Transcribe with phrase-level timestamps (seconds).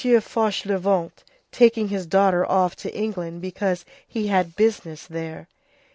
[0.01, 1.11] Fauchelevent
[1.51, 5.47] taking his daughter off to England because he had business there.